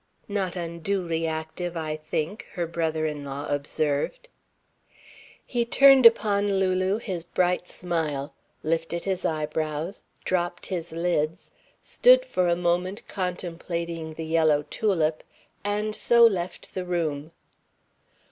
[0.27, 4.29] "Not unduly active, I think," her brother in law observed.
[5.45, 8.33] He turned upon Lulu his bright smile,
[8.63, 11.51] lifted his eyebrows, dropped his lids,
[11.83, 15.23] stood for a moment contemplating the yellow tulip,
[15.63, 17.31] and so left the room.